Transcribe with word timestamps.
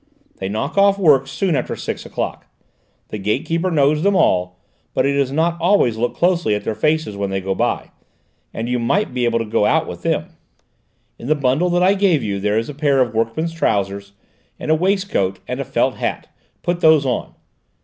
They 0.37 0.49
knock 0.49 0.79
off 0.79 0.97
work 0.97 1.27
soon 1.27 1.55
after 1.55 1.75
six 1.75 2.07
o'clock. 2.07 2.47
The 3.09 3.19
gate 3.19 3.45
keeper 3.45 3.69
knows 3.69 4.01
them 4.01 4.15
all, 4.15 4.57
but 4.95 5.05
he 5.05 5.11
does 5.13 5.31
not 5.31 5.61
always 5.61 5.95
look 5.95 6.15
closely 6.15 6.55
at 6.55 6.63
their 6.63 6.73
faces 6.73 7.15
when 7.15 7.29
they 7.29 7.39
go 7.39 7.53
by, 7.53 7.91
and 8.51 8.67
you 8.67 8.79
might 8.79 9.03
perhaps 9.03 9.13
be 9.13 9.25
able 9.25 9.37
to 9.37 9.45
go 9.45 9.67
out 9.67 9.85
with 9.85 10.01
them. 10.01 10.29
"In 11.19 11.27
the 11.27 11.35
bundle 11.35 11.69
that 11.69 11.83
I 11.83 11.93
gave 11.93 12.23
you 12.23 12.39
there 12.39 12.57
is 12.57 12.67
a 12.67 12.73
pair 12.73 12.99
of 12.99 13.13
workman's 13.13 13.53
trousers, 13.53 14.13
and 14.59 14.71
a 14.71 14.73
waistcoat 14.75 15.37
and 15.47 15.59
a 15.59 15.63
felt 15.63 15.97
hat; 15.97 16.29
put 16.63 16.79
those 16.79 17.05
on. 17.05 17.35